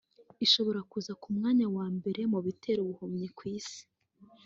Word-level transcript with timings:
ishobora 0.45 0.79
kuza 0.91 1.11
ku 1.21 1.27
mwanya 1.35 1.65
wa 1.75 1.87
mbere 1.97 2.21
mu 2.31 2.39
bitera 2.45 2.79
ubuhumyi 2.81 3.27
ku 3.37 3.41
isi 3.57 3.81